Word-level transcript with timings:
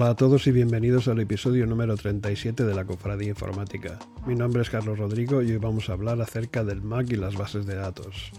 Hola 0.00 0.12
a 0.12 0.16
todos 0.16 0.46
y 0.46 0.50
bienvenidos 0.50 1.08
al 1.08 1.20
episodio 1.20 1.66
número 1.66 1.94
37 1.94 2.64
de 2.64 2.74
la 2.74 2.86
Cofradía 2.86 3.28
Informática. 3.28 3.98
Mi 4.26 4.34
nombre 4.34 4.62
es 4.62 4.70
Carlos 4.70 4.98
Rodrigo 4.98 5.42
y 5.42 5.50
hoy 5.50 5.58
vamos 5.58 5.90
a 5.90 5.92
hablar 5.92 6.22
acerca 6.22 6.64
del 6.64 6.80
Mac 6.80 7.08
y 7.10 7.16
las 7.16 7.36
bases 7.36 7.66
de 7.66 7.74
datos. 7.74 8.32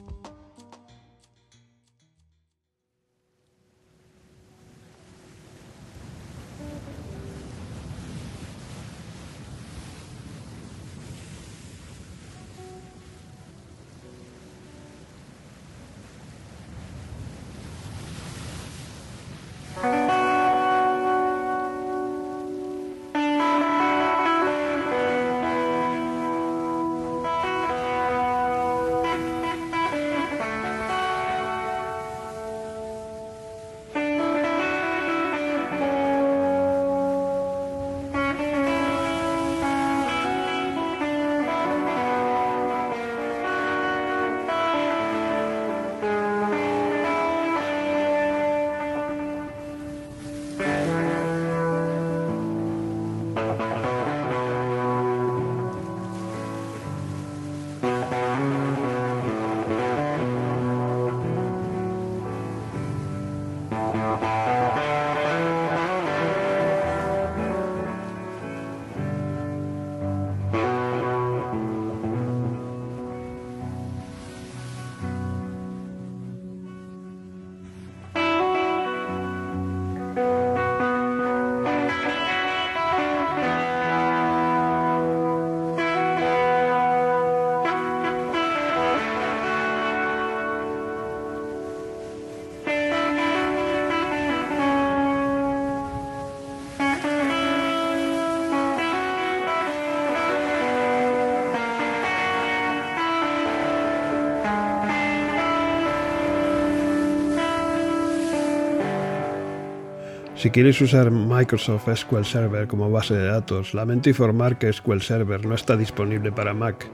Si 110.42 110.50
quieres 110.50 110.82
usar 110.82 111.12
Microsoft 111.12 111.88
SQL 111.88 112.24
Server 112.24 112.68
como 112.68 112.90
base 112.90 113.14
de 113.14 113.28
datos, 113.28 113.76
lamento 113.76 114.10
informar 114.10 114.58
que 114.58 114.74
SQL 114.74 115.00
Server 115.00 115.46
no 115.46 115.54
está 115.54 115.78
disponible 115.78 116.32
para 116.32 116.56
Mac, 116.56 116.90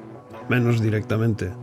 menos 0.50 0.82
directamente. 0.82 1.54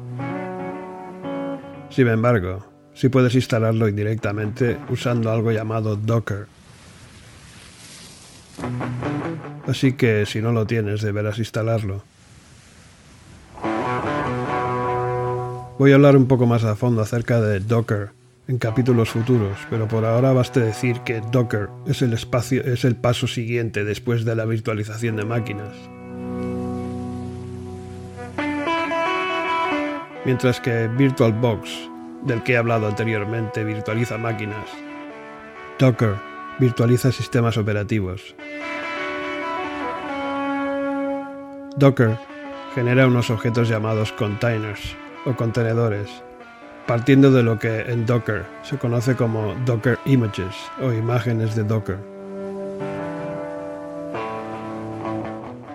Sin 1.91 2.09
embargo, 2.09 2.65
sí 2.95 3.11
puedes 3.11 3.35
instalarlo 3.35 3.87
indirectamente 3.87 4.79
usando 4.89 5.31
algo 5.31 5.53
llamado 5.53 5.95
Docker. 5.97 6.47
Así 9.69 9.93
que 9.93 10.25
si 10.25 10.41
no 10.41 10.53
lo 10.53 10.67
tienes 10.67 11.03
deberás 11.03 11.39
instalarlo. 11.39 12.03
Voy 15.79 15.93
a 15.93 15.97
hablar 15.97 16.17
un 16.17 16.29
poco 16.29 16.47
más 16.47 16.65
a 16.65 16.77
fondo 16.77 17.03
acerca 17.03 17.43
de 17.43 17.61
Docker 17.61 18.24
en 18.47 18.59
capítulos 18.59 19.11
futuros, 19.11 19.57
pero 19.71 19.89
por 19.89 20.05
ahora 20.05 20.33
baste 20.33 20.61
decir 20.61 21.01
que 21.01 21.23
Docker 21.33 21.69
es 21.87 22.03
el, 22.03 22.13
espacio, 22.13 22.63
es 22.63 22.85
el 22.85 22.95
paso 22.97 23.27
siguiente 23.27 23.85
después 23.85 24.25
de 24.25 24.37
la 24.37 24.45
virtualización 24.45 25.17
de 25.17 25.25
máquinas. 25.25 25.75
Mientras 30.25 30.61
que 30.61 30.89
VirtualBox, 30.89 31.71
del 32.23 32.43
que 32.43 32.53
he 32.53 32.57
hablado 32.57 32.87
anteriormente, 32.87 33.65
virtualiza 33.65 34.19
máquinas, 34.19 34.67
Docker 35.79 36.15
virtualiza 36.59 37.13
sistemas 37.13 37.57
operativos. 37.57 38.35
Docker 41.77 42.17
genera 42.75 43.07
unos 43.07 43.31
objetos 43.31 43.69
llamados 43.69 44.13
containers 44.13 44.97
o 45.27 45.35
contenedores 45.35 46.09
partiendo 46.87 47.31
de 47.31 47.43
lo 47.43 47.59
que 47.59 47.81
en 47.81 48.07
Docker 48.07 48.45
se 48.63 48.77
conoce 48.79 49.17
como 49.17 49.55
Docker 49.65 49.99
Images 50.05 50.55
o 50.83 50.93
imágenes 50.93 51.55
de 51.55 51.65
Docker. 51.65 51.99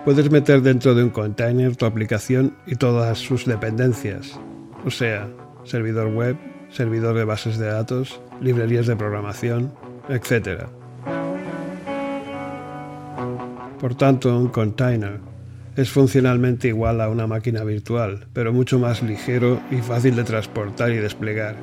Puedes 0.04 0.30
meter 0.30 0.62
dentro 0.62 0.94
de 0.94 1.04
un 1.04 1.10
container 1.10 1.76
tu 1.76 1.84
aplicación 1.84 2.56
y 2.66 2.76
todas 2.76 3.18
sus 3.18 3.44
dependencias, 3.44 4.38
o 4.86 4.90
sea, 4.90 5.28
servidor 5.64 6.08
web, 6.08 6.36
servidor 6.70 7.16
de 7.16 7.24
bases 7.24 7.58
de 7.58 7.66
datos, 7.66 8.20
librerías 8.40 8.86
de 8.86 8.96
programación, 8.96 9.72
etc. 10.08 10.64
Por 13.78 13.94
tanto, 13.94 14.36
un 14.36 14.48
container 14.48 15.20
es 15.76 15.90
funcionalmente 15.90 16.68
igual 16.68 17.00
a 17.00 17.08
una 17.08 17.26
máquina 17.26 17.64
virtual, 17.64 18.26
pero 18.32 18.52
mucho 18.52 18.78
más 18.78 19.02
ligero 19.02 19.60
y 19.70 19.76
fácil 19.76 20.16
de 20.16 20.24
transportar 20.24 20.90
y 20.90 20.96
desplegar. 20.96 21.56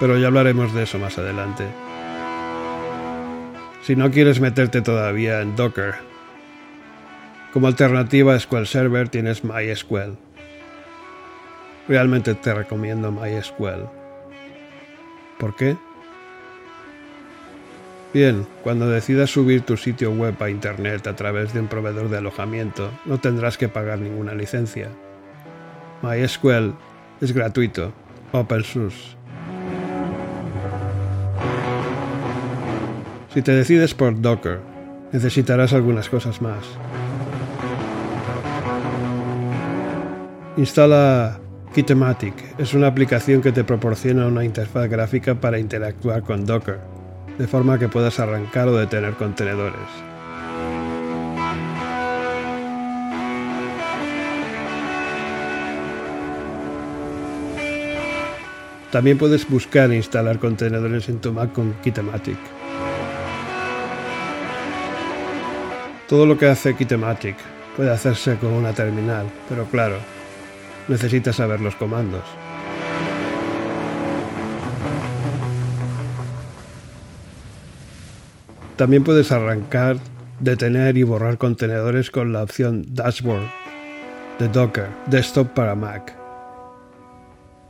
Pero 0.00 0.18
ya 0.18 0.26
hablaremos 0.26 0.74
de 0.74 0.82
eso 0.82 0.98
más 0.98 1.16
adelante. 1.18 1.64
Si 3.82 3.96
no 3.96 4.10
quieres 4.10 4.40
meterte 4.40 4.80
todavía 4.80 5.40
en 5.40 5.56
Docker, 5.56 5.94
como 7.52 7.66
alternativa 7.66 8.34
a 8.34 8.38
SQL 8.40 8.64
Server 8.64 9.08
tienes 9.08 9.44
MySQL. 9.44 10.16
Realmente 11.86 12.34
te 12.34 12.54
recomiendo 12.54 13.12
MySQL. 13.12 13.88
¿Por 15.38 15.54
qué? 15.56 15.76
Bien, 18.12 18.46
cuando 18.62 18.90
decidas 18.90 19.30
subir 19.30 19.62
tu 19.62 19.78
sitio 19.78 20.12
web 20.12 20.34
a 20.40 20.50
Internet 20.50 21.06
a 21.06 21.16
través 21.16 21.54
de 21.54 21.60
un 21.60 21.68
proveedor 21.68 22.10
de 22.10 22.18
alojamiento, 22.18 22.90
no 23.06 23.18
tendrás 23.18 23.56
que 23.56 23.70
pagar 23.70 24.00
ninguna 24.00 24.34
licencia. 24.34 24.88
MySQL 26.02 26.74
es 27.22 27.32
gratuito, 27.32 27.94
open 28.32 28.64
source. 28.64 29.16
Si 33.32 33.40
te 33.40 33.52
decides 33.52 33.94
por 33.94 34.20
Docker, 34.20 34.60
necesitarás 35.10 35.72
algunas 35.72 36.10
cosas 36.10 36.42
más. 36.42 36.66
Instala 40.58 41.40
Kitematic. 41.74 42.34
Es 42.58 42.74
una 42.74 42.88
aplicación 42.88 43.40
que 43.40 43.52
te 43.52 43.64
proporciona 43.64 44.26
una 44.26 44.44
interfaz 44.44 44.90
gráfica 44.90 45.34
para 45.34 45.58
interactuar 45.58 46.22
con 46.22 46.44
Docker 46.44 46.91
de 47.38 47.46
forma 47.46 47.78
que 47.78 47.88
puedas 47.88 48.20
arrancar 48.20 48.68
o 48.68 48.76
detener 48.76 49.14
contenedores. 49.14 49.88
También 58.90 59.16
puedes 59.16 59.48
buscar 59.48 59.90
e 59.90 59.96
instalar 59.96 60.38
contenedores 60.38 61.08
en 61.08 61.18
tu 61.18 61.32
Mac 61.32 61.52
con 61.52 61.72
Kitematic. 61.82 62.36
Todo 66.06 66.26
lo 66.26 66.36
que 66.36 66.46
hace 66.46 66.76
Kitematic 66.76 67.36
puede 67.74 67.90
hacerse 67.90 68.36
con 68.36 68.52
una 68.52 68.74
terminal, 68.74 69.26
pero 69.48 69.64
claro, 69.64 69.96
necesitas 70.88 71.36
saber 71.36 71.60
los 71.60 71.74
comandos. 71.74 72.41
También 78.82 79.04
puedes 79.04 79.30
arrancar, 79.30 79.98
detener 80.40 80.96
y 80.96 81.04
borrar 81.04 81.38
contenedores 81.38 82.10
con 82.10 82.32
la 82.32 82.42
opción 82.42 82.84
Dashboard 82.88 83.48
de 84.40 84.48
Docker, 84.48 84.88
Desktop 85.06 85.50
para 85.50 85.76
Mac. 85.76 86.12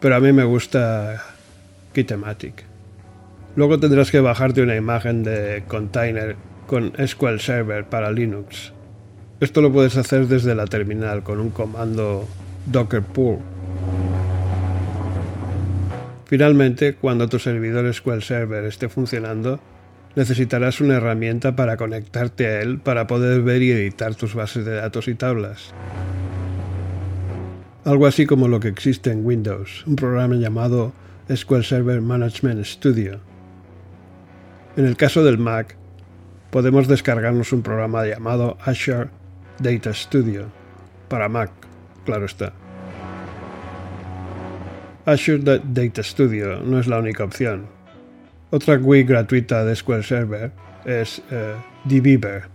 Pero 0.00 0.16
a 0.16 0.20
mí 0.20 0.32
me 0.32 0.44
gusta 0.44 1.22
Kitematic. 1.92 2.64
Luego 3.56 3.78
tendrás 3.78 4.10
que 4.10 4.20
bajarte 4.20 4.62
una 4.62 4.74
imagen 4.74 5.22
de 5.22 5.64
container 5.68 6.34
con 6.66 6.94
SQL 6.96 7.40
Server 7.40 7.84
para 7.84 8.10
Linux. 8.10 8.72
Esto 9.38 9.60
lo 9.60 9.70
puedes 9.70 9.98
hacer 9.98 10.28
desde 10.28 10.54
la 10.54 10.64
terminal 10.64 11.22
con 11.22 11.40
un 11.40 11.50
comando 11.50 12.26
docker 12.64 13.02
pull. 13.02 13.36
Finalmente, 16.24 16.94
cuando 16.94 17.28
tu 17.28 17.38
servidor 17.38 17.92
SQL 17.92 18.22
Server 18.22 18.64
esté 18.64 18.88
funcionando, 18.88 19.60
necesitarás 20.14 20.80
una 20.80 20.96
herramienta 20.96 21.56
para 21.56 21.76
conectarte 21.76 22.46
a 22.46 22.60
él 22.60 22.78
para 22.78 23.06
poder 23.06 23.42
ver 23.42 23.62
y 23.62 23.70
editar 23.70 24.14
tus 24.14 24.34
bases 24.34 24.64
de 24.64 24.74
datos 24.74 25.08
y 25.08 25.14
tablas. 25.14 25.72
Algo 27.84 28.06
así 28.06 28.26
como 28.26 28.48
lo 28.48 28.60
que 28.60 28.68
existe 28.68 29.10
en 29.10 29.24
Windows, 29.24 29.84
un 29.86 29.96
programa 29.96 30.36
llamado 30.36 30.92
SQL 31.28 31.62
Server 31.62 32.00
Management 32.00 32.64
Studio. 32.64 33.20
En 34.76 34.86
el 34.86 34.96
caso 34.96 35.24
del 35.24 35.38
Mac, 35.38 35.76
podemos 36.50 36.86
descargarnos 36.86 37.52
un 37.52 37.62
programa 37.62 38.06
llamado 38.06 38.56
Azure 38.60 39.08
Data 39.58 39.92
Studio 39.92 40.46
para 41.08 41.28
Mac, 41.28 41.50
claro 42.04 42.26
está. 42.26 42.52
Azure 45.04 45.60
Data 45.64 46.02
Studio 46.02 46.60
no 46.60 46.78
es 46.78 46.86
la 46.86 46.98
única 46.98 47.24
opción. 47.24 47.66
Otra 48.54 48.76
GUI 48.76 49.04
gratuita 49.04 49.64
de 49.64 49.74
SQL 49.74 50.02
Server 50.02 50.52
es 50.84 51.22
eh, 51.30 51.54
dbeaver. 51.84 52.50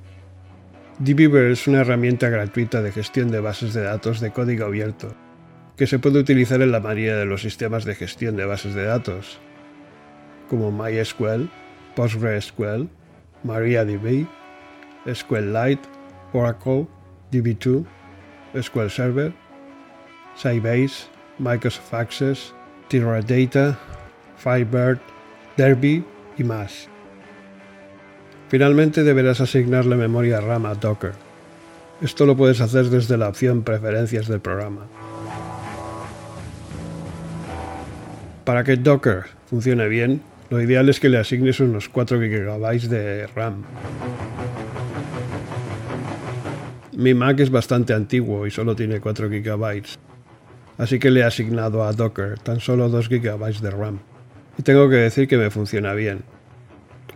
es 1.52 1.68
una 1.68 1.82
herramienta 1.82 2.30
gratuita 2.30 2.84
de 2.84 2.92
gestión 2.92 3.32
de 3.32 3.40
bases 3.40 3.74
de 3.74 3.82
datos 3.82 4.20
de 4.20 4.30
código 4.30 4.66
abierto, 4.66 5.16
que 5.76 5.88
se 5.88 5.98
puede 5.98 6.20
utilizar 6.20 6.62
en 6.62 6.72
la 6.72 6.82
mayoría 6.82 7.16
de 7.18 7.26
los 7.26 7.42
sistemas 7.42 7.84
de 7.84 7.96
gestión 7.96 8.38
de 8.38 8.46
bases 8.46 8.76
de 8.76 8.84
datos, 8.84 9.40
como 10.48 10.72
MySQL, 10.72 11.50
PostgreSQL, 11.96 12.88
MariaDB, 13.44 14.28
SQLite, 15.12 15.82
Oracle, 16.32 16.86
DB2, 17.32 17.84
SQL 18.62 18.90
Server, 18.90 19.34
Sybase, 20.36 21.10
Microsoft 21.40 21.92
Access, 21.92 22.54
Teradata, 22.88 23.80
Firebird, 24.38 25.00
Derby 25.58 26.06
y 26.38 26.44
más. 26.44 26.88
Finalmente 28.48 29.04
deberás 29.04 29.42
asignarle 29.42 29.96
memoria 29.96 30.40
RAM 30.40 30.68
a 30.68 30.76
Docker. 30.76 31.14
Esto 32.00 32.28
lo 32.28 32.38
puedes 32.38 32.62
hacer 32.62 32.86
desde 32.86 33.18
la 33.18 33.28
opción 33.28 33.64
Preferencias 33.64 34.28
del 34.28 34.40
programa. 34.40 34.86
Para 38.46 38.64
que 38.64 38.78
Docker 38.78 39.24
funcione 39.50 39.88
bien, 39.88 40.22
lo 40.52 40.62
ideal 40.62 40.88
es 40.90 41.00
que 41.00 41.10
le 41.10 41.18
asignes 41.18 41.60
unos 41.60 41.90
4 41.90 42.20
GB 42.20 42.82
de 42.88 43.28
RAM. 43.28 43.64
Mi 46.96 47.14
Mac 47.16 47.40
es 47.40 47.50
bastante 47.50 47.94
antiguo 47.94 48.46
y 48.48 48.52
solo 48.52 48.76
tiene 48.76 49.02
4 49.02 49.28
GB, 49.28 49.84
así 50.78 51.00
que 51.00 51.12
le 51.12 51.22
he 51.22 51.24
asignado 51.24 51.84
a 51.84 51.92
Docker 51.94 52.40
tan 52.40 52.60
solo 52.60 52.90
2 52.90 53.10
GB 53.10 53.60
de 53.60 53.72
RAM. 53.72 54.00
Y 54.58 54.64
tengo 54.64 54.90
que 54.90 54.96
decir 54.96 55.28
que 55.28 55.38
me 55.38 55.52
funciona 55.52 55.94
bien, 55.94 56.24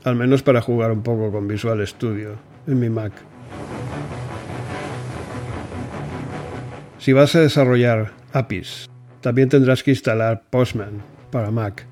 al 0.04 0.16
menos 0.16 0.44
para 0.44 0.62
jugar 0.62 0.92
un 0.92 1.02
poco 1.02 1.32
con 1.32 1.48
Visual 1.48 1.86
Studio 1.88 2.36
en 2.68 2.80
mi 2.80 2.90
Mac. 2.90 3.14
Si 7.00 7.14
vas 7.14 7.36
a 7.36 7.40
desarrollar 7.40 8.12
APIs, 8.32 8.88
también 9.22 9.50
tendrás 9.50 9.82
que 9.82 9.92
instalar 9.92 10.44
Postman 10.50 11.02
para 11.32 11.50
Mac. 11.50 11.88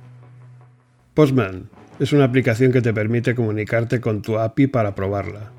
Postman 1.16 1.70
es 2.00 2.14
una 2.14 2.26
aplicación 2.26 2.72
que 2.72 2.82
te 2.82 2.94
permite 2.94 3.34
comunicarte 3.34 4.00
con 4.00 4.22
tu 4.22 4.38
API 4.38 4.68
para 4.68 4.94
probarla. 4.94 5.52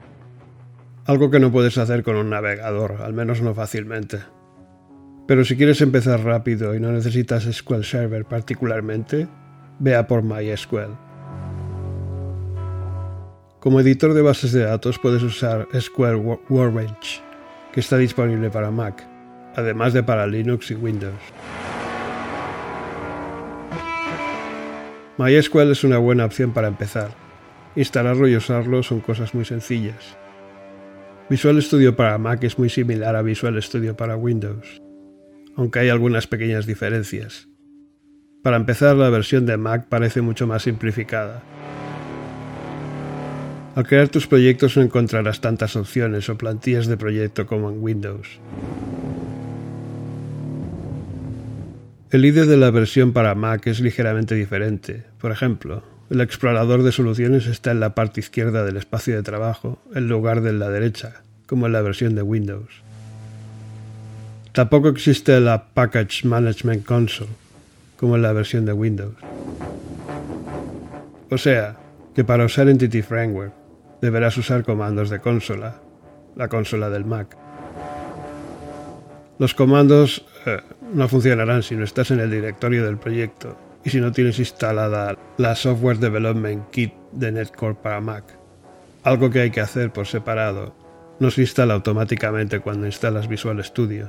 Algo 1.05 1.31
que 1.31 1.41
no 1.41 1.51
puedes 1.51 1.79
hacer 1.79 2.05
con 2.05 2.17
un 2.17 2.31
navegador, 2.31 3.03
al 3.03 3.13
menos 3.13 3.43
no 3.43 3.55
fácilmente. 3.55 4.21
Pero 5.27 5.45
si 5.45 5.57
quieres 5.57 5.81
empezar 5.81 6.23
rápido 6.23 6.75
y 6.75 6.81
no 6.81 6.93
necesitas 6.93 7.45
SQL 7.45 7.83
Server 7.83 8.25
particularmente, 8.25 9.29
vea 9.81 10.07
por 10.07 10.23
MySQL. 10.23 10.95
Como 13.59 13.81
editor 13.81 14.15
de 14.15 14.23
bases 14.23 14.53
de 14.53 14.63
datos 14.63 14.99
puedes 14.99 15.23
usar 15.23 15.67
SQL 15.73 16.17
Workbench, 16.49 17.23
que 17.73 17.81
está 17.81 17.97
disponible 17.97 18.51
para 18.51 18.71
Mac, 18.71 19.07
además 19.57 19.93
de 19.93 20.03
para 20.03 20.27
Linux 20.27 20.71
y 20.71 20.75
Windows. 20.75 21.21
MySQL 25.19 25.73
es 25.73 25.85
una 25.85 25.99
buena 25.99 26.25
opción 26.25 26.53
para 26.53 26.69
empezar. 26.69 27.11
Instalarlo 27.77 28.27
y 28.29 28.37
usarlo 28.37 28.83
son 28.83 29.01
cosas 29.01 29.35
muy 29.35 29.45
sencillas. 29.45 30.17
Visual 31.29 31.61
Studio 31.63 31.95
para 31.95 32.17
Mac 32.19 32.43
es 32.45 32.59
muy 32.59 32.71
similar 32.71 33.15
a 33.15 33.23
Visual 33.23 33.63
Studio 33.63 33.97
para 33.97 34.17
Windows, 34.17 34.81
aunque 35.57 35.81
hay 35.81 35.89
algunas 35.91 36.27
pequeñas 36.27 36.67
diferencias. 36.67 37.50
Para 38.43 38.57
empezar, 38.57 38.97
la 38.97 39.11
versión 39.11 39.45
de 39.45 39.59
Mac 39.59 39.87
parece 39.89 40.23
mucho 40.23 40.47
más 40.47 40.63
simplificada. 40.63 41.43
Al 43.75 43.87
crear 43.87 44.09
tus 44.09 44.27
proyectos 44.27 44.77
no 44.77 44.83
encontrarás 44.83 45.41
tantas 45.41 45.77
opciones 45.77 46.29
o 46.29 46.39
plantillas 46.39 46.87
de 46.87 46.97
proyecto 46.97 47.47
como 47.47 47.71
en 47.71 47.83
Windows. 47.83 48.41
El 52.11 52.25
IDE 52.25 52.47
de 52.47 52.57
la 52.57 52.71
versión 52.71 53.13
para 53.13 53.35
Mac 53.35 53.67
es 53.67 53.81
ligeramente 53.81 54.35
diferente. 54.35 55.05
Por 55.21 55.31
ejemplo, 55.31 55.85
el 56.11 56.21
explorador 56.21 56.83
de 56.83 56.91
soluciones 56.91 57.47
está 57.47 57.71
en 57.71 57.79
la 57.79 57.95
parte 57.95 58.21
izquierda 58.21 58.65
del 58.65 58.79
espacio 58.79 59.15
de 59.15 59.23
trabajo, 59.23 59.81
en 59.95 60.09
lugar 60.09 60.41
de 60.41 60.53
la 60.53 60.71
derecha, 60.71 61.23
como 61.47 61.67
en 61.67 61.73
la 61.73 61.83
versión 61.83 62.17
de 62.17 62.23
Windows. 62.23 62.83
Tampoco 64.53 64.89
existe 64.89 65.39
la 65.39 65.67
Package 65.73 66.27
Management 66.27 66.85
Console, 66.85 67.31
como 68.01 68.17
en 68.17 68.23
la 68.23 68.33
versión 68.33 68.65
de 68.65 68.73
Windows. 68.73 69.15
O 71.31 71.37
sea, 71.37 71.77
que 72.15 72.25
para 72.25 72.47
usar 72.47 72.71
Entity 72.71 73.03
Framework 73.03 73.53
deberás 74.01 74.39
usar 74.39 74.65
comandos 74.65 75.11
de 75.11 75.21
consola, 75.21 75.83
la 76.35 76.49
consola 76.49 76.89
del 76.89 77.05
Mac. 77.05 77.37
Los 79.39 79.53
comandos 79.53 80.25
eh, 80.47 80.61
no 80.95 81.09
funcionarán 81.09 81.63
si 81.63 81.77
no 81.77 81.85
estás 81.85 82.11
en 82.11 82.21
el 82.21 82.31
directorio 82.31 82.87
del 82.87 82.97
proyecto 82.97 83.59
y 83.85 83.91
si 83.91 84.01
no 84.01 84.13
tienes 84.13 84.39
instalada 84.39 85.19
la 85.37 85.55
Software 85.55 85.99
Development 85.99 86.71
Kit 86.71 86.95
de 87.13 87.33
Netcore 87.33 87.75
para 87.75 88.01
Mac. 88.01 88.25
Algo 89.03 89.29
que 89.29 89.41
hay 89.41 89.51
que 89.51 89.61
hacer 89.61 89.93
por 89.93 90.07
separado. 90.07 90.75
No 91.19 91.31
se 91.31 91.43
instala 91.43 91.75
automáticamente 91.75 92.61
cuando 92.61 92.87
instalas 92.87 93.29
Visual 93.29 93.63
Studio. 93.63 94.09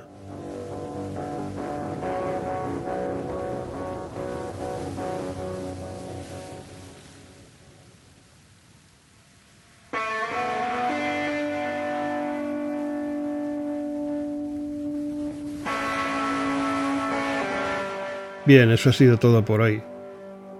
Bien, 18.46 18.72
eso 18.72 18.90
ha 18.90 18.94
sido 18.94 19.18
todo 19.18 19.46
por 19.46 19.62
hoy. 19.62 19.82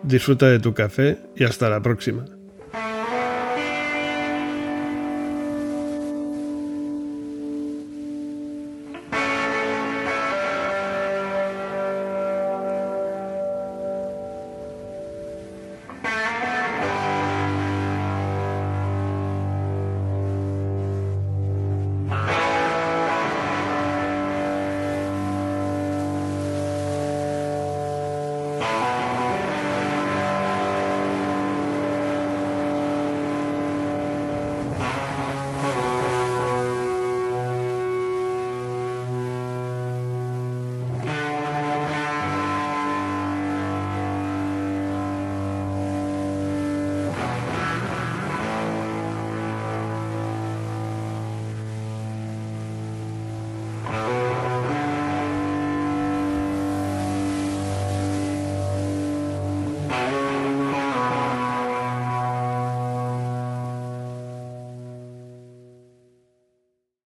Disfruta 0.04 0.48
de 0.48 0.60
tu 0.60 0.74
café 0.74 1.18
y 1.36 1.44
hasta 1.44 1.70
la 1.70 1.82
próxima. 1.82 2.26